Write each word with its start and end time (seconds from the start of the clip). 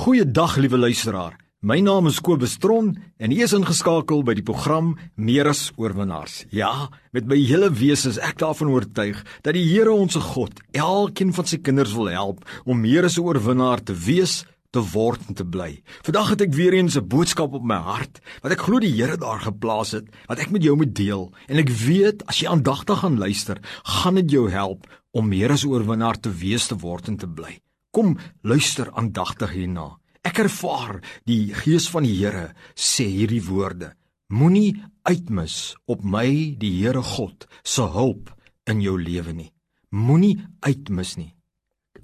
Goeiedag 0.00 0.54
liewe 0.56 0.78
luisteraar. 0.78 1.34
My 1.60 1.76
naam 1.84 2.06
is 2.08 2.22
Kobus 2.24 2.54
Tron 2.56 2.86
en 3.20 3.32
ek 3.34 3.42
is 3.44 3.52
ingeskakel 3.52 4.22
by 4.24 4.32
die 4.38 4.44
program 4.48 4.94
Meer 5.20 5.50
as 5.50 5.66
oorwinnaars. 5.76 6.46
Ja, 6.56 6.88
met 7.12 7.28
my 7.28 7.36
hele 7.36 7.68
wese 7.76 8.08
is 8.08 8.16
ek 8.16 8.38
daarvan 8.40 8.70
oortuig 8.72 9.20
dat 9.44 9.52
die 9.58 9.66
Here 9.68 9.92
ons 9.92 10.16
se 10.16 10.22
God 10.24 10.62
elkeen 10.72 11.34
van 11.36 11.50
sy 11.52 11.60
kinders 11.60 11.92
wil 11.98 12.08
help 12.08 12.48
om 12.64 12.80
meer 12.80 13.04
as 13.04 13.18
'n 13.20 13.26
oorwinnaar 13.28 13.84
te 13.84 13.92
wees, 13.92 14.46
te 14.72 14.80
word 14.80 15.20
en 15.28 15.34
te 15.34 15.44
bly. 15.44 15.82
Vandag 16.00 16.32
het 16.32 16.48
ek 16.48 16.56
weer 16.56 16.72
eens 16.80 16.96
'n 16.96 17.04
boodskap 17.04 17.52
op 17.52 17.62
my 17.62 17.76
hart 17.76 18.24
wat 18.40 18.52
ek 18.52 18.64
glo 18.64 18.80
die 18.80 18.96
Here 18.96 19.20
daar 19.20 19.44
geplaas 19.44 19.92
het 19.92 20.08
wat 20.28 20.40
ek 20.40 20.50
met 20.50 20.64
jou 20.64 20.76
moet 20.76 20.94
deel 20.94 21.28
en 21.46 21.58
ek 21.58 21.68
weet 21.68 22.24
as 22.26 22.40
jy 22.40 22.48
aandagtig 22.48 23.04
gaan 23.04 23.18
luister, 23.18 23.60
gaan 23.84 24.14
dit 24.14 24.30
jou 24.30 24.48
help 24.48 24.88
om 25.12 25.28
meer 25.28 25.52
as 25.52 25.64
'n 25.64 25.68
oorwinnaar 25.68 26.16
te 26.16 26.30
wees, 26.32 26.68
te 26.68 26.74
word 26.74 27.08
en 27.08 27.16
te 27.18 27.28
bly. 27.28 27.60
Kom 27.90 28.18
luister 28.46 28.90
aandagtig 28.94 29.54
hierna. 29.56 29.96
Ek 30.22 30.38
ervaar 30.44 31.00
die 31.26 31.50
gees 31.56 31.88
van 31.90 32.04
die 32.06 32.14
Here 32.20 32.52
sê 32.76 33.08
hierdie 33.08 33.42
woorde: 33.42 33.94
Moenie 34.30 34.76
uitmis 35.08 35.74
op 35.90 36.04
my 36.04 36.54
die 36.60 36.76
Here 36.82 37.02
God 37.02 37.48
se 37.64 37.82
hulp 37.82 38.30
in 38.70 38.82
jou 38.84 38.94
lewe 39.00 39.34
nie. 39.34 39.50
Moenie 39.90 40.36
uitmis 40.62 41.16
nie. 41.18 41.34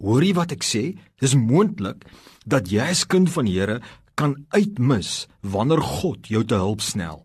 Hoor 0.01 0.25
jy 0.27 0.35
wat 0.35 0.57
ek 0.57 0.67
sê? 0.67 0.97
Dis 1.23 1.37
moontlik 1.39 2.03
dat 2.45 2.67
jy 2.73 2.83
as 2.83 3.07
kind 3.07 3.31
van 3.31 3.47
die 3.47 3.55
Here 3.61 3.79
kan 4.19 4.35
uitmis 4.57 5.29
wanneer 5.45 5.85
God 5.85 6.27
jou 6.27 6.43
te 6.43 6.59
hulp 6.59 6.83
snel. 6.83 7.23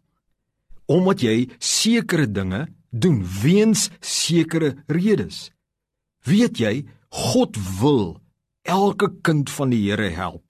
Omdat 0.92 1.24
jy 1.24 1.36
sekere 1.58 2.28
dinge 2.28 2.68
doen 2.92 3.24
weens 3.24 3.90
sekere 4.04 4.76
redes. 4.92 5.50
Weet 6.28 6.60
jy, 6.60 6.84
God 7.10 7.58
wil 7.80 8.21
elke 8.64 9.10
kind 9.26 9.50
van 9.50 9.72
die 9.74 9.82
Here 9.90 10.10
help. 10.16 10.44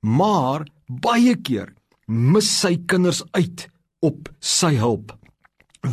Maar 0.00 0.66
baie 0.88 1.36
keer 1.36 1.72
mis 2.06 2.48
sy 2.60 2.76
kinders 2.86 3.22
uit 3.32 3.68
op 4.04 4.28
sy 4.40 4.74
hulp. 4.80 5.14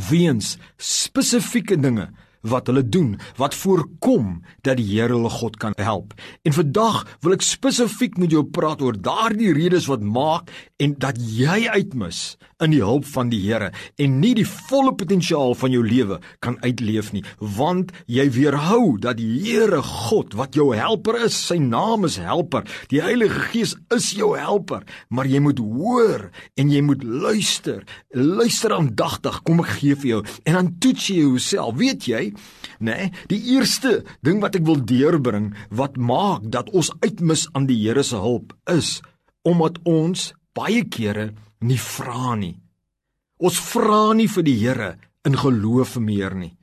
Weens 0.09 0.57
spesifieke 0.79 1.77
dinge 1.79 2.09
wat 2.41 2.69
hulle 2.71 2.83
doen 2.83 3.15
wat 3.39 3.55
voorkom 3.57 4.41
dat 4.65 4.79
die 4.79 4.87
Here 4.91 5.13
hulle 5.15 5.29
God 5.31 5.57
kan 5.61 5.73
help. 5.77 6.13
En 6.43 6.53
vandag 6.55 7.03
wil 7.23 7.37
ek 7.37 7.45
spesifiek 7.45 8.17
met 8.21 8.33
jou 8.33 8.43
praat 8.43 8.81
oor 8.81 8.97
daardie 8.97 9.53
redes 9.55 9.87
wat 9.91 10.03
maak 10.03 10.51
en 10.81 10.95
dat 10.99 11.19
jy 11.21 11.67
uitmis 11.71 12.35
in 12.61 12.73
die 12.75 12.83
hulp 12.83 13.07
van 13.09 13.31
die 13.31 13.39
Here 13.41 13.71
en 14.01 14.19
nie 14.21 14.33
die 14.37 14.47
volle 14.47 14.93
potensiaal 14.97 15.55
van 15.57 15.73
jou 15.73 15.81
lewe 15.85 16.19
kan 16.43 16.57
uitleef 16.65 17.11
nie, 17.15 17.23
want 17.39 17.91
jy 18.11 18.27
weerhou 18.33 18.97
dat 19.01 19.19
die 19.19 19.29
Here 19.41 19.81
God 19.85 20.35
wat 20.37 20.57
jou 20.57 20.71
helper 20.77 21.17
is, 21.25 21.37
sy 21.37 21.57
naam 21.61 22.05
is 22.07 22.19
helper. 22.21 22.65
Die 22.91 23.01
Heilige 23.03 23.47
Gees 23.51 23.75
is 23.93 24.11
jou 24.17 24.33
helper, 24.37 24.85
maar 25.09 25.29
jy 25.29 25.41
moet 25.43 25.61
hoor 25.61 26.27
en 26.59 26.71
jy 26.73 26.81
moet 26.85 27.03
luister. 27.03 27.81
Luister 28.13 28.75
aandagtig, 28.75 29.41
kom 29.47 29.63
ek 29.63 29.73
gee 29.79 29.97
vir 30.03 30.11
jou 30.11 30.21
en 30.45 30.57
dan 30.57 30.71
toets 30.83 31.09
jy 31.11 31.21
jouself. 31.21 31.77
Weet 31.81 32.07
jy, 32.09 32.30
nê, 32.79 32.95
nee, 32.95 33.11
die 33.31 33.41
eerste 33.55 34.01
ding 34.25 34.41
wat 34.43 34.57
ek 34.59 34.65
wil 34.67 34.81
deurbring 34.83 35.51
wat 35.69 35.97
maak 35.97 36.47
dat 36.53 36.71
ons 36.75 36.91
uitmis 37.03 37.47
aan 37.53 37.67
die 37.69 37.79
Here 37.81 38.03
se 38.03 38.19
hulp 38.21 38.55
is 38.69 38.99
omdat 39.47 39.79
ons 39.89 40.31
baie 40.53 40.83
kere 40.85 41.31
nie 41.65 41.79
vra 41.81 42.35
nie. 42.35 42.57
Ons 43.41 43.57
vra 43.71 44.11
nie 44.13 44.29
vir 44.29 44.45
die 44.45 44.57
Here 44.59 44.91
in 45.25 45.37
geloof 45.37 45.97
meer 46.01 46.35
nie. 46.37 46.53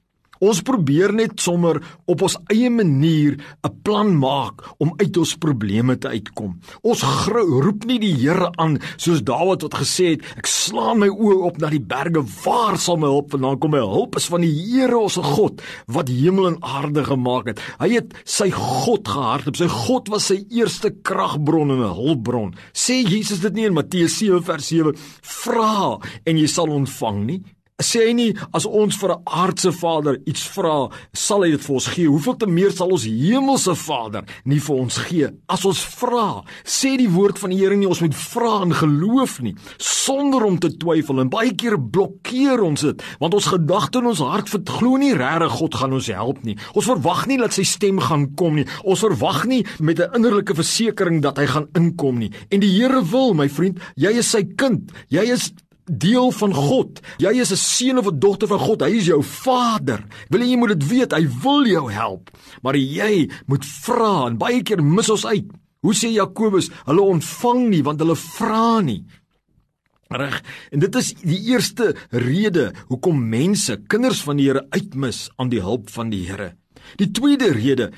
Ons 0.40 0.62
probeer 0.62 1.12
net 1.12 1.40
sommer 1.40 1.80
op 2.06 2.22
ons 2.22 2.36
eie 2.52 2.70
manier 2.70 3.38
'n 3.64 3.74
plan 3.82 4.18
maak 4.18 4.62
om 4.78 4.92
uit 4.96 5.16
ons 5.16 5.36
probleme 5.36 5.98
te 5.98 6.08
uitkom. 6.08 6.58
Ons 6.82 7.02
roep 7.26 7.84
nie 7.84 7.98
die 7.98 8.14
Here 8.18 8.50
aan 8.56 8.78
soos 8.96 9.22
Dawid 9.22 9.62
wat 9.62 9.74
gesê 9.74 10.10
het, 10.10 10.22
ek 10.36 10.46
slaan 10.46 10.98
my 10.98 11.08
oë 11.08 11.42
op 11.44 11.58
na 11.58 11.70
die 11.70 11.80
berge, 11.80 12.22
waar 12.44 12.78
sal 12.78 12.96
my 12.96 13.06
hulp 13.06 13.30
vandaan 13.30 13.58
kom? 13.58 13.70
My 13.70 13.78
hulp 13.78 14.16
is 14.16 14.26
van 14.26 14.40
die 14.40 14.52
Here 14.52 14.98
ons 14.98 15.16
God 15.16 15.62
wat 15.86 16.08
hemel 16.08 16.46
en 16.46 16.62
aarde 16.62 17.04
gemaak 17.04 17.46
het. 17.46 17.60
Hy 17.80 17.88
het 17.88 18.14
sy 18.24 18.50
God 18.50 19.08
gehardop. 19.08 19.56
Sy 19.56 19.68
God 19.68 20.08
was 20.08 20.28
sy 20.30 20.44
eerste 20.50 20.90
kragbron 20.90 21.70
en 21.70 21.82
'n 21.82 21.94
hulpbron. 21.94 22.54
Sê 22.72 23.02
Jesus 23.04 23.40
dit 23.40 23.54
nie 23.54 23.66
in 23.66 23.74
Matteus 23.74 24.18
7 24.18 24.42
vers 24.42 24.66
7: 24.66 24.94
"Vra 25.22 25.98
en 26.24 26.36
jy 26.36 26.46
sal 26.46 26.68
ontvang 26.68 27.24
nie." 27.24 27.42
Sê 27.78 28.08
hy 28.08 28.14
nie 28.18 28.30
as 28.56 28.66
ons 28.66 28.96
vir 28.98 29.12
'n 29.14 29.22
aardse 29.24 29.70
Vader 29.72 30.18
iets 30.26 30.42
vra, 30.50 30.90
sal 31.14 31.44
hy 31.44 31.50
dit 31.50 31.62
vir 31.62 31.74
ons 31.74 31.86
gee. 31.86 32.08
Hoeveel 32.08 32.36
te 32.36 32.46
meer 32.46 32.72
sal 32.72 32.90
ons 32.90 33.04
hemelse 33.04 33.74
Vader 33.74 34.24
nie 34.44 34.58
vir 34.58 34.76
ons 34.76 34.96
gee 34.96 35.28
as 35.48 35.64
ons 35.64 35.78
vra? 35.78 36.42
Sê 36.64 36.96
die 36.98 37.08
woord 37.08 37.38
van 37.38 37.50
die 37.50 37.58
Here 37.58 37.76
nie 37.76 37.86
ons 37.86 38.00
moet 38.00 38.14
vra 38.14 38.62
in 38.62 38.72
geloof 38.72 39.40
nie, 39.42 39.54
sonder 39.78 40.44
om 40.44 40.58
te 40.58 40.70
twyfel 40.70 41.20
en 41.20 41.30
baie 41.30 41.54
keer 41.54 41.78
blokkeer 41.78 42.62
ons 42.62 42.80
dit, 42.80 43.02
want 43.20 43.34
ons 43.34 43.46
gedagte 43.46 43.98
in 43.98 44.06
ons 44.06 44.20
hart 44.20 44.48
verglo 44.48 44.96
nie 44.96 45.14
regtig 45.14 45.52
God 45.58 45.74
gaan 45.74 45.92
ons 45.92 46.06
help 46.06 46.42
nie. 46.44 46.56
Ons 46.74 46.86
verwag 46.86 47.26
nie 47.26 47.38
dat 47.38 47.52
sy 47.52 47.62
stem 47.62 48.00
gaan 48.00 48.34
kom 48.34 48.56
nie. 48.56 48.66
Ons 48.84 49.00
verwag 49.00 49.44
nie 49.46 49.64
met 49.78 50.00
'n 50.00 50.14
innerlike 50.14 50.54
versekering 50.54 51.22
dat 51.22 51.38
hy 51.38 51.46
gaan 51.46 51.68
inkom 51.74 52.18
nie. 52.18 52.32
En 52.50 52.60
die 52.60 52.78
Here 52.78 53.02
wil, 53.02 53.34
my 53.34 53.48
vriend, 53.48 53.78
jy 53.96 54.18
is 54.18 54.30
sy 54.30 54.42
kind. 54.56 54.92
Jy 55.10 55.32
is 55.32 55.52
deel 55.90 56.30
van 56.30 56.54
God. 56.54 57.00
Jy 57.18 57.32
is 57.40 57.52
'n 57.52 57.56
seun 57.56 57.98
of 57.98 58.06
'n 58.06 58.18
dogter 58.18 58.48
van 58.48 58.58
God. 58.58 58.82
Hy 58.82 58.96
is 58.96 59.06
jou 59.06 59.22
Vader. 59.22 60.04
Wil 60.28 60.40
jy 60.40 60.56
moet 60.56 60.78
dit 60.78 60.88
weet, 60.88 61.12
hy 61.12 61.28
wil 61.42 61.66
jou 61.66 61.92
help. 61.92 62.30
Maar 62.62 62.76
jy 62.76 63.30
moet 63.46 63.64
vra 63.64 64.26
en 64.26 64.38
baie 64.38 64.62
keer 64.62 64.82
mis 64.82 65.10
ons 65.10 65.26
uit. 65.26 65.46
Hoe 65.80 65.94
sê 65.94 66.10
Jakobus, 66.10 66.70
hulle 66.84 67.00
ontvang 67.00 67.68
nie 67.68 67.82
want 67.82 68.00
hulle 68.00 68.16
vra 68.16 68.80
nie. 68.80 69.04
Reg. 70.08 70.42
En 70.72 70.80
dit 70.80 70.94
is 70.94 71.14
die 71.20 71.40
eerste 71.52 71.94
rede 72.10 72.72
hoekom 72.88 73.28
mense, 73.28 73.76
kinders 73.86 74.22
van 74.24 74.36
die 74.36 74.46
Here 74.48 74.66
uitmis 74.70 75.28
aan 75.36 75.48
die 75.48 75.60
hulp 75.60 75.90
van 75.90 76.10
die 76.10 76.24
Here. 76.26 76.54
Die 76.96 77.10
tweede 77.10 77.52
rede 77.52 77.90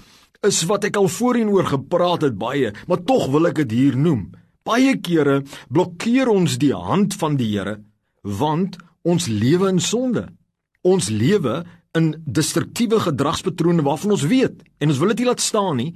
is 0.46 0.64
wat 0.66 0.84
ek 0.88 0.96
al 0.96 1.08
voorheen 1.08 1.52
oor 1.52 1.68
gepraat 1.68 2.22
het 2.26 2.38
baie, 2.40 2.72
maar 2.88 3.04
tog 3.06 3.28
wil 3.30 3.46
ek 3.46 3.62
dit 3.62 3.70
hier 3.70 3.96
noem. 3.96 4.30
Baie 4.66 4.98
kere 5.00 5.40
blokkeer 5.72 6.28
ons 6.28 6.58
die 6.60 6.74
hand 6.76 7.16
van 7.20 7.38
die 7.40 7.48
Here 7.54 7.80
want 8.22 8.76
ons 9.08 9.30
lewe 9.32 9.70
in 9.72 9.80
sonde. 9.80 10.26
Ons 10.84 11.08
lewe 11.08 11.62
in 11.96 12.12
destruktiewe 12.26 13.00
gedragspatrone 13.00 13.82
waarvan 13.86 14.12
ons 14.16 14.26
weet 14.28 14.60
en 14.78 14.92
ons 14.92 15.00
wil 15.00 15.14
dit 15.14 15.22
nie 15.22 15.30
laat 15.30 15.40
staan 15.40 15.80
nie. 15.80 15.94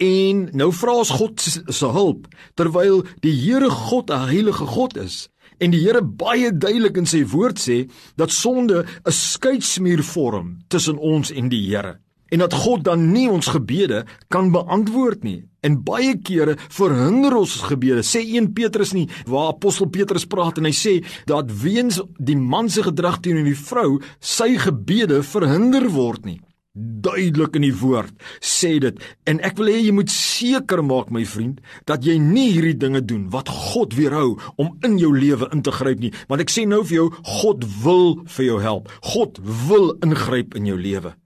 En 0.00 0.46
nou 0.56 0.70
vra 0.72 0.94
ons 1.02 1.10
God 1.18 1.42
se 1.42 1.90
hulp 1.92 2.28
terwyl 2.56 3.02
die 3.24 3.34
Here 3.34 3.68
God 3.68 4.10
'n 4.10 4.28
heilige 4.32 4.66
God 4.66 4.96
is 4.96 5.28
en 5.58 5.70
die 5.70 5.82
Here 5.84 6.02
baie 6.02 6.50
duidelik 6.52 6.96
in 6.96 7.06
sy 7.06 7.24
woord 7.24 7.58
sê 7.58 7.90
dat 8.16 8.30
sonde 8.30 8.86
'n 9.04 9.12
skeidsmuur 9.12 10.02
vorm 10.02 10.58
tussen 10.68 10.98
ons 10.98 11.30
en 11.30 11.48
die 11.48 11.66
Here 11.68 11.98
en 12.28 12.44
dat 12.44 12.54
God 12.54 12.84
dan 12.84 13.10
nie 13.12 13.28
ons 13.30 13.52
gebede 13.54 14.04
kan 14.32 14.50
beantwoord 14.54 15.24
nie. 15.26 15.42
En 15.60 15.80
baie 15.84 16.14
kere 16.22 16.56
verhinder 16.70 17.34
ons 17.40 17.56
gebede. 17.68 18.04
Sê 18.06 18.22
1 18.22 18.52
Petrus 18.56 18.94
nie 18.96 19.08
waar 19.26 19.54
apostel 19.54 19.90
Petrus 19.92 20.28
praat 20.28 20.60
en 20.60 20.68
hy 20.68 20.74
sê 20.76 20.98
dat 21.30 21.50
weens 21.62 22.00
die 22.18 22.38
man 22.38 22.70
se 22.70 22.84
gedrag 22.86 23.20
teenoor 23.24 23.48
die 23.48 23.58
vrou 23.58 23.88
sy 24.20 24.54
gebede 24.60 25.22
verhinder 25.26 25.88
word 25.94 26.28
nie. 26.28 26.40
Duidelik 26.78 27.56
in 27.58 27.64
die 27.64 27.74
woord 27.74 28.12
sê 28.44 28.76
dit 28.82 29.00
en 29.26 29.40
ek 29.42 29.56
wil 29.58 29.70
hê 29.72 29.80
jy 29.80 29.94
moet 29.96 30.12
seker 30.12 30.82
maak 30.86 31.08
my 31.14 31.24
vriend 31.26 31.58
dat 31.90 32.06
jy 32.06 32.18
nie 32.22 32.52
hierdie 32.52 32.76
dinge 32.78 33.02
doen 33.02 33.24
wat 33.34 33.50
God 33.50 33.96
weerhou 33.98 34.36
om 34.62 34.76
in 34.86 34.94
jou 35.00 35.10
lewe 35.16 35.48
in 35.56 35.64
te 35.66 35.74
gryp 35.74 36.04
nie 36.04 36.12
want 36.30 36.44
ek 36.44 36.52
sê 36.54 36.68
nou 36.70 36.84
vir 36.86 37.00
jou 37.00 37.08
God 37.40 37.66
wil 37.82 38.20
vir 38.36 38.50
jou 38.52 38.60
help 38.62 38.92
God 39.10 39.40
wil 39.66 39.90
ingryp 40.06 40.54
in 40.60 40.70
jou 40.70 40.78
lewe 40.78 41.16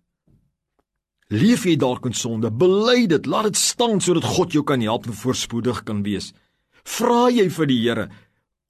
Leef 1.33 1.63
jy 1.65 1.79
dalk 1.81 2.05
in 2.05 2.13
sonde? 2.13 2.51
Bely 2.53 3.07
dit, 3.09 3.25
laat 3.25 3.49
dit 3.49 3.57
staan 3.57 4.03
sodat 4.05 4.27
God 4.35 4.53
jou 4.53 4.61
kan 4.69 4.83
help 4.85 5.07
en 5.09 5.17
voorspoedig 5.17 5.81
kan 5.89 6.03
wees. 6.05 6.35
Vra 6.85 7.31
jy 7.33 7.47
vir 7.49 7.71
die 7.71 7.81
Here 7.81 8.09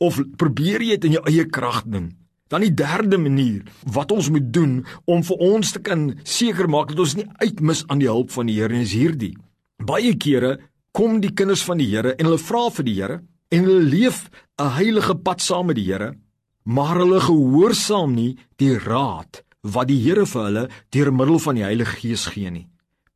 of 0.03 0.21
probeer 0.39 0.85
jy 0.85 0.95
dit 0.95 1.09
in 1.11 1.17
jou 1.17 1.23
eie 1.27 1.47
krag 1.51 1.83
doen? 1.91 2.13
Dan 2.53 2.63
die 2.63 2.75
derde 2.77 3.19
manier 3.19 3.67
wat 3.97 4.13
ons 4.15 4.31
moet 4.31 4.53
doen 4.55 4.83
om 5.11 5.25
vir 5.27 5.43
ons 5.43 5.75
te 5.75 5.83
kan 5.83 6.13
seker 6.23 6.71
maak 6.71 6.93
dat 6.93 7.03
ons 7.03 7.17
nie 7.19 7.27
uitmis 7.43 7.83
aan 7.89 8.03
die 8.03 8.11
hulp 8.11 8.31
van 8.31 8.47
die 8.47 8.61
Here 8.61 8.79
is 8.79 8.95
hierdie. 8.95 9.35
Baie 9.83 10.15
kere 10.15 10.59
kom 10.95 11.19
die 11.19 11.35
kinders 11.35 11.65
van 11.67 11.83
die 11.83 11.91
Here 11.91 12.15
en 12.15 12.31
hulle 12.31 12.39
vra 12.39 12.69
vir 12.79 12.87
die 12.87 12.99
Here 13.01 13.23
en 13.51 13.67
hulle 13.67 13.91
leef 13.91 14.29
'n 14.61 14.77
heilige 14.79 15.19
pad 15.19 15.41
saam 15.43 15.67
met 15.67 15.77
die 15.77 15.91
Here, 15.91 16.15
maar 16.63 16.95
hulle 17.03 17.19
gehoorsaam 17.19 18.15
nie 18.15 18.37
die 18.57 18.79
raad 18.79 19.43
wat 19.63 19.89
die 19.89 20.01
Here 20.03 20.27
vir 20.27 20.45
hulle 20.49 20.65
deur 20.91 21.13
middel 21.15 21.39
van 21.39 21.59
die 21.59 21.67
Heilige 21.67 21.99
Gees 22.01 22.27
gee 22.35 22.51
nie. 22.51 22.67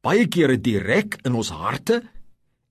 Baie 0.03 0.29
kere 0.31 0.57
direk 0.57 1.19
in 1.27 1.35
ons 1.35 1.51
harte 1.51 2.03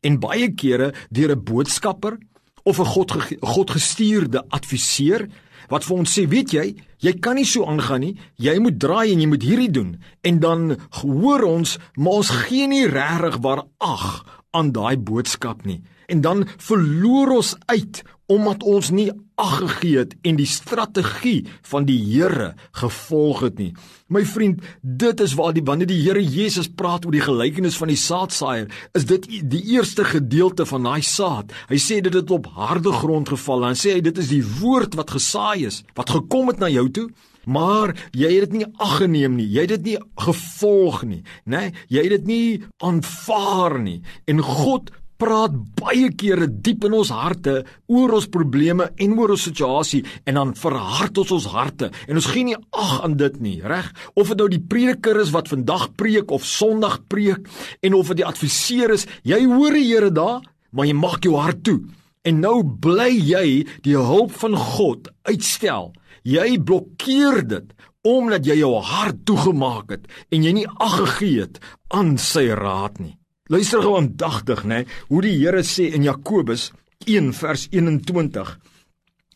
en 0.06 0.20
baie 0.20 0.54
kere 0.56 0.94
deur 1.12 1.36
'n 1.36 1.44
boodskapper 1.44 2.18
of 2.64 2.80
'n 2.80 2.86
God 2.86 3.12
God 3.42 3.72
gestuurde 3.72 4.44
adviseur 4.50 5.28
wat 5.70 5.84
vir 5.84 5.98
ons 5.98 6.18
sê, 6.18 6.28
weet 6.28 6.54
jy, 6.54 6.76
jy 7.00 7.14
kan 7.20 7.36
nie 7.36 7.46
so 7.46 7.66
aangaan 7.66 8.02
nie. 8.02 8.18
Jy 8.38 8.60
moet 8.60 8.80
draai 8.80 9.12
en 9.12 9.20
jy 9.20 9.28
moet 9.28 9.44
hierdie 9.44 9.72
doen. 9.72 9.98
En 10.22 10.40
dan 10.40 10.78
hoor 11.02 11.44
ons, 11.44 11.78
maar 11.96 12.14
ons 12.14 12.30
gee 12.30 12.68
nie 12.68 12.88
regtig 12.88 13.38
waar 13.42 13.66
ag 13.80 14.44
aan 14.56 14.72
daai 14.76 14.96
boodskap 14.98 15.66
nie. 15.68 15.82
En 16.08 16.22
dan 16.22 16.46
verloor 16.58 17.36
ons 17.42 17.56
uit 17.66 18.04
omdat 18.26 18.64
ons 18.66 18.90
nie 18.90 19.12
ag 19.38 19.58
gegee 19.60 20.00
het 20.00 20.14
en 20.26 20.38
die 20.40 20.48
strategie 20.50 21.46
van 21.70 21.86
die 21.86 21.98
Here 22.00 22.54
gevolg 22.80 23.44
het 23.46 23.60
nie. 23.60 23.74
My 24.10 24.24
vriend, 24.26 24.64
dit 24.82 25.22
is 25.22 25.36
waar 25.38 25.54
die 25.54 25.64
wanneer 25.66 25.90
die 25.92 26.00
Here 26.02 26.24
Jesus 26.24 26.70
praat 26.72 27.06
oor 27.06 27.14
die 27.14 27.26
gelykenis 27.26 27.78
van 27.78 27.92
die 27.92 28.00
saadsaaier, 28.00 28.72
is 28.98 29.06
dit 29.10 29.28
die 29.28 29.62
eerste 29.76 30.08
gedeelte 30.08 30.66
van 30.66 30.88
daai 30.88 31.04
saad. 31.06 31.54
Hy 31.70 31.80
sê 31.82 32.00
dit 32.06 32.14
het 32.16 32.34
op 32.34 32.50
harde 32.56 32.94
grond 32.96 33.30
geval 33.30 33.70
en 33.70 33.78
sê 33.78 33.98
hy 33.98 34.04
dit 34.06 34.24
is 34.24 34.32
die 34.32 34.44
woord 34.62 34.98
wat 34.98 35.14
gesaai 35.18 35.68
is, 35.70 35.84
wat 36.00 36.16
gekom 36.16 36.54
het 36.54 36.64
na 36.64 36.72
jou 36.72 36.88
toe. 36.90 37.10
Maar 37.46 37.96
jy 38.12 38.34
het 38.34 38.50
dit 38.50 38.60
nie 38.62 38.70
aggeneem 38.82 39.38
nie. 39.40 39.48
Jy 39.48 39.66
het 39.68 39.74
dit 39.78 39.90
nie 39.94 39.98
gevolg 40.26 41.04
nie, 41.08 41.24
né? 41.46 41.54
Nee, 41.56 41.74
jy 41.90 42.06
het 42.06 42.14
dit 42.20 42.30
nie 42.30 42.64
aanvaar 42.84 43.80
nie. 43.82 44.02
En 44.30 44.42
God 44.44 44.92
praat 45.22 45.54
baie 45.80 46.10
kere 46.18 46.48
diep 46.50 46.86
in 46.90 46.96
ons 46.98 47.12
harte 47.16 47.62
oor 47.92 48.18
ons 48.18 48.28
probleme 48.32 48.90
en 49.02 49.16
oor 49.16 49.36
ons 49.36 49.46
situasie 49.48 50.02
en 50.28 50.40
dan 50.40 50.54
verhard 50.60 51.22
ons 51.24 51.32
ons 51.38 51.48
harte 51.54 51.90
en 52.08 52.20
ons 52.20 52.30
gee 52.34 52.48
nie 52.50 52.58
ag 52.76 52.98
aan 53.06 53.16
dit 53.20 53.40
nie, 53.44 53.56
reg? 53.64 53.92
Of 54.16 54.34
dit 54.34 54.44
nou 54.44 54.50
die 54.52 54.62
prediker 54.62 55.22
is 55.24 55.32
wat 55.36 55.52
vandag 55.52 55.88
preek 56.00 56.34
of 56.36 56.48
Sondag 56.48 57.02
preek 57.12 57.48
en 57.86 57.96
of 57.96 58.12
dit 58.12 58.24
die 58.24 58.28
adviseur 58.28 58.96
is, 58.98 59.08
jy 59.24 59.42
hoor 59.48 59.76
die 59.76 59.86
Here 59.86 60.12
daar, 60.12 60.44
maar 60.76 60.90
jy 60.90 60.98
maak 60.98 61.24
jou 61.24 61.38
hart 61.40 61.64
toe. 61.64 61.80
En 62.26 62.42
nou 62.42 62.64
bly 62.64 63.12
jy 63.14 63.48
die 63.86 63.98
hulp 63.98 64.34
van 64.42 64.58
God 64.58 65.12
uitstel. 65.30 65.94
Jy 66.26 66.58
blokkeer 66.58 67.44
dit 67.46 67.76
omdat 68.06 68.46
jy 68.46 68.60
jou 68.60 68.76
hart 68.86 69.24
toegemaak 69.26 69.90
het 69.96 70.10
en 70.34 70.44
jy 70.46 70.52
nie 70.60 70.68
ag 70.78 71.00
gegee 71.00 71.46
het 71.46 71.62
aan 71.94 72.16
sy 72.22 72.48
raad 72.54 73.00
nie. 73.02 73.16
Luister 73.50 73.82
gou 73.82 73.96
aandagtig, 73.98 74.64
né, 74.66 74.84
hoe 75.10 75.22
die 75.26 75.36
Here 75.38 75.62
sê 75.66 75.92
in 75.94 76.06
Jakobus 76.06 76.72
1 77.06 77.34
vers 77.38 77.68
21. 77.74 78.54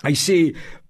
Hy 0.06 0.14
sê: 0.18 0.38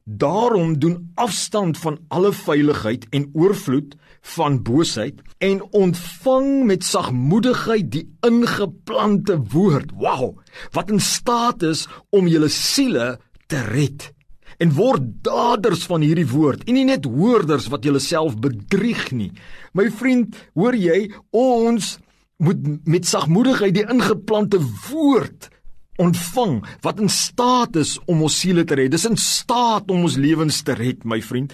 "Daarom 0.09 0.79
doen 0.79 1.11
afstand 1.15 1.77
van 1.77 1.99
alle 2.07 2.31
veiligheid 2.33 3.05
en 3.09 3.29
oorvloed 3.33 3.95
van 4.21 4.61
boosheid 4.63 5.21
en 5.37 5.61
ontvang 5.71 6.63
met 6.65 6.83
sagmoedigheid 6.83 7.91
die 7.91 8.17
ingeplante 8.21 9.37
woord." 9.51 9.91
Wow! 9.91 10.39
Wat 10.71 10.89
in 10.89 10.99
staat 10.99 11.61
is 11.61 11.87
om 12.09 12.27
julle 12.27 12.47
siele 12.47 13.19
te 13.47 13.61
red. 13.61 14.13
En 14.57 14.73
word 14.73 15.01
daders 15.21 15.85
van 15.85 16.01
hierdie 16.01 16.27
woord 16.27 16.63
en 16.63 16.73
nie 16.73 16.87
net 16.89 17.05
hoorders 17.05 17.67
wat 17.67 17.83
jouself 17.83 18.39
bedrieg 18.39 19.11
nie. 19.11 19.31
My 19.73 19.91
vriend, 19.91 20.35
hoor 20.53 20.75
jy, 20.75 21.11
ons 21.29 21.97
moet 22.37 22.87
met 22.87 23.07
sagmoedigheid 23.07 23.73
die 23.75 23.87
ingeplante 23.87 24.59
woord 24.89 25.49
ontvang 25.99 26.59
wat 26.85 27.01
in 27.03 27.11
staat 27.11 27.75
is 27.79 27.97
om 28.07 28.23
ons 28.25 28.39
siele 28.39 28.65
te 28.65 28.77
red. 28.79 28.91
Dis 28.91 29.07
in 29.09 29.17
staat 29.19 29.91
om 29.91 30.07
ons 30.07 30.17
lewens 30.19 30.61
te 30.63 30.75
red, 30.77 31.03
my 31.03 31.21
vriend. 31.21 31.53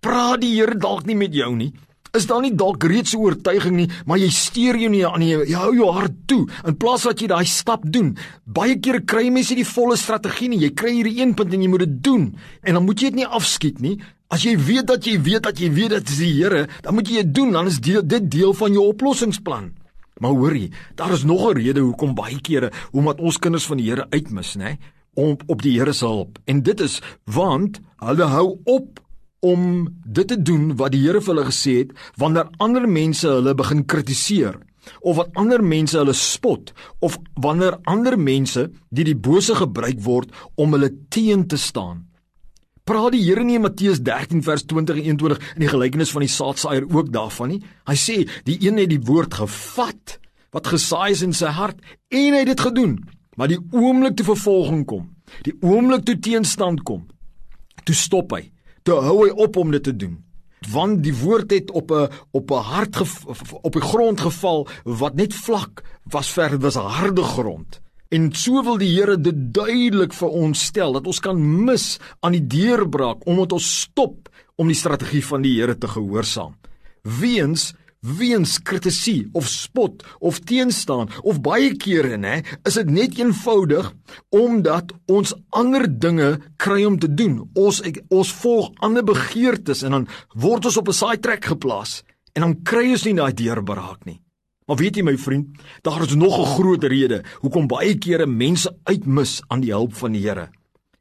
Praat 0.00 0.42
die 0.42 0.54
Here 0.56 0.76
dalk 0.78 1.06
nie 1.06 1.16
met 1.16 1.34
jou 1.36 1.52
nie. 1.56 1.72
Is 2.16 2.26
daar 2.26 2.42
nie 2.42 2.54
dalk 2.58 2.82
reeds 2.82 3.14
'n 3.14 3.22
oortuiging 3.22 3.76
nie, 3.76 3.90
maar 4.06 4.18
jy 4.18 4.30
steur 4.30 4.76
jou 4.76 4.90
nie 4.90 5.06
aan 5.06 5.22
jy, 5.22 5.46
jy 5.46 5.54
hou 5.54 5.74
jou 5.74 5.92
hart 5.92 6.26
toe 6.26 6.48
in 6.66 6.76
plaas 6.76 7.02
dat 7.02 7.20
jy 7.20 7.28
daai 7.28 7.44
stap 7.44 7.82
doen. 7.84 8.16
Baie 8.44 8.80
kere 8.80 9.00
kry 9.00 9.30
mense 9.30 9.54
die 9.54 9.64
volle 9.64 9.96
strategie 9.96 10.48
nie. 10.48 10.58
Jy 10.58 10.70
kry 10.74 10.90
hierdie 10.90 11.20
een 11.20 11.34
punt 11.34 11.54
en 11.54 11.62
jy 11.62 11.68
moet 11.68 11.78
dit 11.86 12.02
doen 12.02 12.34
en 12.62 12.74
dan 12.74 12.84
moet 12.84 13.00
jy 13.00 13.10
dit 13.10 13.14
nie 13.14 13.26
afskiet 13.26 13.80
nie. 13.80 14.00
As 14.28 14.42
jy 14.42 14.56
weet 14.56 14.86
dat 14.86 15.04
jy 15.04 15.20
weet 15.22 15.42
dat 15.42 15.58
jy 15.58 15.70
weet 15.70 15.90
dit 15.90 16.08
is 16.08 16.18
die 16.18 16.32
Here, 16.32 16.66
dan 16.82 16.94
moet 16.94 17.08
jy 17.08 17.22
dit 17.22 17.34
doen, 17.34 17.52
dan 17.52 17.66
is 17.66 17.80
dit 17.80 18.30
deel 18.30 18.52
van 18.54 18.72
jou 18.72 18.86
oplossingsplan. 18.88 19.79
Maar 20.20 20.36
hoorie, 20.36 20.70
daar 20.94 21.12
is 21.12 21.24
nog 21.24 21.48
'n 21.48 21.56
rede 21.56 21.80
hoekom 21.80 22.14
baie 22.14 22.40
kere 22.40 22.72
omdat 22.92 23.20
ons 23.20 23.38
kinders 23.38 23.66
van 23.66 23.76
die 23.76 23.88
Here 23.90 24.06
uitmis, 24.10 24.56
nê, 24.56 24.76
om 25.14 25.36
op 25.46 25.62
die 25.62 25.78
Here 25.78 25.92
se 25.92 26.06
hulp. 26.06 26.38
En 26.44 26.62
dit 26.62 26.80
is 26.80 27.00
want 27.24 27.80
hulle 27.96 28.24
hou 28.24 28.60
op 28.64 29.00
om 29.40 29.88
dit 30.04 30.28
te 30.28 30.42
doen 30.42 30.76
wat 30.76 30.92
die 30.92 31.00
Here 31.00 31.20
vir 31.20 31.34
hulle 31.34 31.46
gesê 31.48 31.76
het 31.78 31.92
wanneer 32.16 32.48
ander 32.56 32.88
mense 32.88 33.28
hulle 33.28 33.54
begin 33.54 33.86
kritiseer 33.86 34.58
of 35.00 35.16
wat 35.16 35.28
ander 35.32 35.64
mense 35.64 35.98
hulle 35.98 36.12
spot 36.12 36.72
of 36.98 37.18
wanneer 37.34 37.78
ander 37.84 38.18
mense 38.18 38.70
die 38.88 39.04
die 39.04 39.16
bose 39.16 39.54
gebruik 39.54 40.00
word 40.00 40.32
om 40.54 40.72
hulle 40.72 40.92
teen 41.08 41.46
te 41.46 41.56
staan. 41.56 42.09
Praat 42.90 43.12
die 43.14 43.20
Here 43.22 43.44
nie 43.46 43.54
in 43.54 43.62
Matteus 43.62 44.00
13 44.02 44.40
vers 44.42 44.64
20 44.66 44.96
en 44.98 45.04
21 45.12 45.52
in 45.54 45.62
die 45.62 45.68
gelykenis 45.70 46.10
van 46.10 46.24
die 46.24 46.32
saadsaaier 46.32 46.88
ook 46.90 47.12
daarvan 47.14 47.52
nie? 47.52 47.58
Hy 47.86 47.94
sê 47.94 48.16
die 48.48 48.56
een 48.64 48.80
het 48.82 48.90
die 48.90 48.98
woord 49.06 49.36
gevat 49.38 50.16
wat 50.50 50.70
gesaai 50.72 51.12
is 51.12 51.22
in 51.22 51.36
sy 51.38 51.52
hart 51.54 51.78
en 52.10 52.34
hy 52.34 52.40
het 52.40 52.50
dit 52.50 52.64
gedoen. 52.66 52.96
Maar 53.38 53.52
die 53.52 53.60
oomblik 53.70 54.16
toe 54.18 54.26
vervolging 54.32 54.82
kom, 54.90 55.04
die 55.46 55.54
oomblik 55.62 56.02
toe 56.08 56.16
teenstand 56.18 56.82
kom, 56.82 57.04
toe 57.86 57.94
stop 57.94 58.34
hy. 58.34 58.48
Toe 58.82 58.98
hou 59.06 59.20
hy 59.20 59.30
op 59.38 59.60
om 59.62 59.70
dit 59.70 59.86
te 59.86 59.94
doen. 59.94 60.18
Want 60.74 61.04
die 61.06 61.14
woord 61.14 61.54
het 61.54 61.70
op 61.70 61.94
'n 61.94 62.10
op 62.34 62.50
'n 62.50 62.66
hart 62.74 62.98
op 63.62 63.72
die 63.72 63.86
grond 63.86 64.20
geval 64.20 64.66
wat 64.82 65.14
net 65.14 65.34
vlak 65.34 65.84
was 66.10 66.32
ver 66.34 66.58
was 66.58 66.74
'n 66.74 66.90
harde 66.98 67.22
grond. 67.22 67.78
En 68.10 68.32
so 68.34 68.62
wil 68.66 68.78
die 68.80 68.90
Here 68.90 69.14
dit 69.22 69.36
duidelik 69.54 70.14
vir 70.18 70.32
ons 70.34 70.64
stel 70.66 70.96
dat 70.98 71.06
ons 71.06 71.20
kan 71.22 71.38
mis 71.38 71.92
aan 72.26 72.34
die 72.34 72.42
deurbraak 72.42 73.22
omdat 73.30 73.54
ons 73.54 73.68
stop 73.84 74.26
om 74.58 74.66
die 74.66 74.78
strategie 74.78 75.22
van 75.22 75.46
die 75.46 75.54
Here 75.60 75.76
te 75.78 75.90
gehoorsaam. 75.90 76.56
Weens 77.06 77.70
weens 78.00 78.56
kritisie 78.64 79.28
of 79.36 79.48
spot 79.48 80.02
of 80.24 80.38
teenstaan 80.48 81.10
of 81.20 81.42
baie 81.44 81.74
kere 81.76 82.16
nê 82.16 82.38
is 82.64 82.78
dit 82.80 82.88
net 82.88 83.18
eenvoudig 83.18 83.90
omdat 84.32 84.94
ons 85.12 85.34
ander 85.52 85.84
dinge 85.84 86.30
kry 86.56 86.86
om 86.88 86.96
te 86.98 87.10
doen. 87.12 87.42
Ons 87.54 87.82
ons 88.08 88.32
volg 88.40 88.72
ander 88.80 89.04
begeertes 89.04 89.84
en 89.84 89.98
dan 89.98 90.08
word 90.34 90.66
ons 90.66 90.80
op 90.80 90.88
'n 90.88 91.00
saai 91.02 91.18
trek 91.20 91.44
geplaas 91.44 92.02
en 92.34 92.42
dan 92.42 92.62
kry 92.62 92.90
ons 92.90 93.04
nie 93.04 93.14
daai 93.14 93.32
deurbraak 93.34 94.04
nie. 94.06 94.20
Maar 94.70 94.78
weet 94.78 95.00
jy 95.00 95.02
my 95.02 95.16
vriend, 95.18 95.56
daar 95.82 96.04
is 96.04 96.14
nog 96.14 96.38
'n 96.38 96.46
groot 96.46 96.84
rede 96.84 97.24
hoekom 97.42 97.66
baie 97.66 97.98
kere 97.98 98.26
mense 98.26 98.70
uitmis 98.84 99.42
aan 99.48 99.60
die 99.60 99.72
hulp 99.72 99.94
van 99.94 100.12
die 100.12 100.22
Here. 100.22 100.48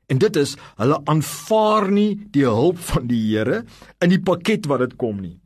En 0.08 0.18
dit 0.18 0.36
is 0.36 0.56
hulle 0.76 1.02
aanvaar 1.06 1.92
nie 1.92 2.18
die 2.32 2.46
hulp 2.46 2.80
van 2.80 3.08
die 3.08 3.38
Here 3.38 3.66
in 4.00 4.10
die 4.10 4.20
pakket 4.20 4.66
wat 4.66 4.80
dit 4.80 4.96
kom 4.96 5.22
nie. 5.22 5.40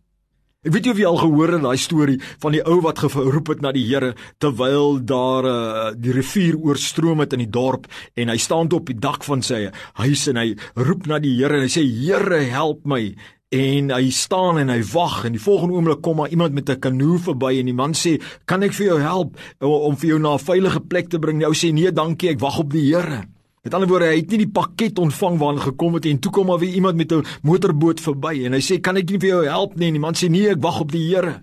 Ek 0.64 0.72
weet 0.72 0.86
jy 0.86 0.92
of 0.92 0.98
jy 0.98 1.06
al 1.06 1.18
gehoor 1.18 1.52
het 1.52 1.62
daai 1.62 1.78
storie 1.78 2.22
van 2.40 2.52
die 2.52 2.64
ou 2.64 2.80
wat 2.81 3.00
geroep 3.00 3.48
het 3.48 3.62
na 3.62 3.72
die 3.72 3.84
Here 3.84 4.16
terwyl 4.40 5.04
daar 5.04 5.44
uh, 5.44 5.92
die 5.92 6.12
rivier 6.12 6.56
oorstroom 6.56 7.20
het 7.20 7.34
in 7.34 7.44
die 7.44 7.52
dorp 7.52 7.88
en 8.16 8.30
hy 8.30 8.38
staan 8.38 8.72
op 8.72 8.86
die 8.86 9.00
dak 9.00 9.24
van 9.24 9.42
sy 9.42 9.70
huis 10.00 10.27
en 10.27 10.38
hy 10.38 10.56
roep 10.75 11.08
na 11.08 11.20
die 11.20 11.36
Here 11.36 11.56
en 11.56 11.68
hy 11.68 11.68
sê 11.68 11.84
Here 11.84 12.39
help 12.39 12.86
my 12.86 13.15
en 13.53 13.91
hy 13.93 14.07
staan 14.10 14.57
en 14.63 14.72
hy 14.74 14.79
wag 14.93 15.27
en 15.27 15.36
die 15.36 15.41
volgende 15.41 15.77
oomblik 15.77 16.01
kom 16.01 16.17
maar 16.17 16.31
iemand 16.33 16.55
met 16.57 16.69
'n 16.69 16.79
kanoe 16.79 17.19
verby 17.19 17.60
en 17.60 17.65
die 17.65 17.74
man 17.74 17.93
sê 17.93 18.22
kan 18.45 18.63
ek 18.63 18.74
vir 18.74 18.86
jou 18.86 19.00
help 19.00 19.38
om 19.60 19.95
vir 19.95 20.10
jou 20.10 20.19
na 20.19 20.33
'n 20.33 20.39
veilige 20.39 20.79
plek 20.79 21.10
te 21.10 21.19
bring? 21.19 21.38
Nou 21.39 21.53
sê 21.53 21.72
nee 21.72 21.91
dankie 21.91 22.29
ek 22.29 22.39
wag 22.39 22.60
op 22.60 22.72
die 22.72 22.93
Here. 22.93 23.24
Met 23.63 23.74
ander 23.74 23.89
woorde 23.89 24.05
hy 24.05 24.15
het 24.15 24.29
nie 24.29 24.38
die 24.38 24.51
pakket 24.51 25.00
ontvang 25.00 25.38
waarna 25.38 25.62
gekom 25.62 25.93
het 25.93 26.05
en 26.05 26.19
toe 26.19 26.31
kom 26.31 26.48
maar 26.48 26.60
weer 26.60 26.74
iemand 26.74 26.95
met 26.95 27.12
'n 27.12 27.24
motorboot 27.43 28.00
verby 28.01 28.45
en 28.45 28.53
hy 28.53 28.60
sê 28.60 28.81
kan 28.81 28.98
ek 28.98 29.10
nie 29.10 29.19
vir 29.19 29.29
jou 29.29 29.45
help 29.45 29.75
nie? 29.75 29.88
En 29.88 29.93
die 29.93 30.01
man 30.01 30.15
sê 30.15 30.29
nee 30.29 30.50
ek 30.50 30.62
wag 30.62 30.79
op 30.79 30.91
die 30.91 31.07
Here. 31.07 31.41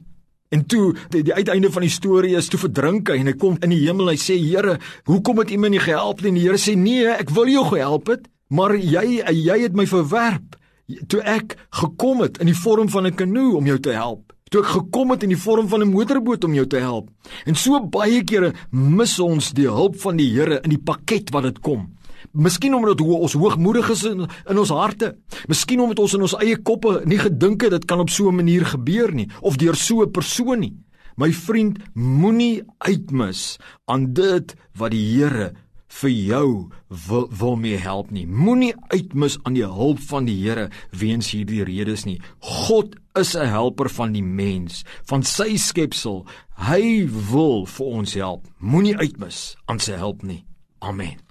En 0.51 0.67
toe 0.67 0.95
die, 1.11 1.23
die 1.23 1.35
uiteinde 1.35 1.71
van 1.71 1.83
die 1.83 1.91
storie 1.91 2.37
is 2.37 2.49
toe 2.49 2.59
verdrink 2.59 3.09
hy 3.09 3.19
en 3.19 3.27
hy 3.27 3.33
kom 3.33 3.57
in 3.63 3.71
die 3.71 3.87
hemel 3.87 4.09
en 4.09 4.17
hy 4.17 4.19
sê 4.19 4.37
Here, 4.37 4.79
hoekom 5.05 5.39
het 5.39 5.51
U 5.51 5.57
my 5.57 5.69
nie 5.69 5.79
gehelp 5.79 6.21
nie? 6.23 6.29
En 6.29 6.35
die 6.35 6.43
Here 6.43 6.59
sê 6.59 6.77
nee, 6.77 7.07
ek 7.07 7.31
wil 7.31 7.47
jou 7.47 7.65
gehelp 7.65 8.07
het, 8.09 8.29
maar 8.49 8.75
jy 8.75 9.23
jy 9.31 9.63
het 9.63 9.75
my 9.75 9.87
verwerp 9.87 10.60
toe 11.07 11.21
ek 11.23 11.57
gekom 11.83 12.21
het 12.21 12.39
in 12.39 12.47
die 12.47 12.61
vorm 12.65 12.89
van 12.89 13.07
'n 13.07 13.15
kanoe 13.15 13.57
om 13.57 13.67
jou 13.67 13.79
te 13.79 13.93
help 13.93 14.33
toe 14.51 14.63
ek 14.63 14.69
gekom 14.69 15.11
het 15.11 15.23
in 15.23 15.29
die 15.29 15.43
vorm 15.47 15.69
van 15.69 15.83
'n 15.83 15.91
motorboot 15.91 16.45
om 16.45 16.55
jou 16.55 16.67
te 16.67 16.79
help 16.79 17.09
en 17.47 17.55
so 17.55 17.81
baie 17.81 18.25
kere 18.25 18.53
mis 18.71 19.19
ons 19.19 19.53
die 19.53 19.69
hulp 19.69 19.97
van 19.97 20.17
die 20.17 20.31
Here 20.31 20.61
in 20.65 20.71
die 20.71 20.83
pakket 20.85 21.31
wat 21.31 21.43
dit 21.43 21.61
kom 21.61 21.89
Miskien 22.33 22.75
omdat 22.75 23.01
ons 23.01 23.33
hoogmoedig 23.33 23.89
is 23.91 24.05
in, 24.05 24.27
in 24.47 24.59
ons 24.59 24.71
harte. 24.71 25.17
Miskien 25.49 25.81
omdat 25.81 25.99
ons 25.99 26.15
in 26.15 26.27
ons 26.27 26.37
eie 26.39 26.59
koppe 26.63 27.01
nie 27.09 27.19
gedink 27.19 27.65
het 27.67 27.75
dit 27.75 27.87
kan 27.89 28.01
op 28.01 28.11
so 28.11 28.29
'n 28.29 28.37
manier 28.37 28.67
gebeur 28.67 29.13
nie 29.13 29.29
of 29.41 29.57
deur 29.57 29.75
so 29.75 30.03
'n 30.03 30.11
persoon 30.11 30.61
nie. 30.61 30.77
My 31.17 31.33
vriend, 31.33 31.79
moenie 31.95 32.63
uitmis 32.79 33.59
aan 33.87 34.13
dit 34.13 34.55
wat 34.75 34.91
die 34.91 35.17
Here 35.17 35.53
vir 35.91 36.11
jou 36.11 36.49
wil, 36.89 37.29
wil 37.31 37.57
mee 37.57 37.79
help 37.81 38.11
nie. 38.15 38.27
Moenie 38.27 38.75
uitmis 38.95 39.39
aan 39.43 39.59
die 39.59 39.67
hulp 39.67 40.01
van 40.11 40.29
die 40.29 40.39
Here 40.41 40.69
weens 40.97 41.33
hierdie 41.35 41.65
redes 41.67 42.07
nie. 42.07 42.21
God 42.41 42.97
is 43.19 43.35
'n 43.37 43.47
helper 43.47 43.89
van 43.89 44.13
die 44.13 44.23
mens, 44.23 44.85
van 45.05 45.23
sy 45.23 45.57
skepsel. 45.57 46.27
Hy 46.57 47.09
wil 47.31 47.67
vir 47.67 47.87
ons 47.87 48.15
help. 48.15 48.47
Moenie 48.59 48.97
uitmis 48.97 49.57
aan 49.67 49.79
sy 49.79 49.93
hulp 49.93 50.23
nie. 50.23 50.45
Amen. 50.79 51.30